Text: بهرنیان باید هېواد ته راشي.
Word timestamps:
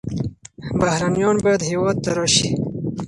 بهرنیان 0.79 1.37
باید 1.43 1.61
هېواد 1.71 1.97
ته 2.03 2.11
راشي. 2.17 2.49